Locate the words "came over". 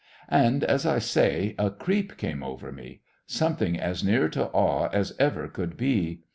2.17-2.71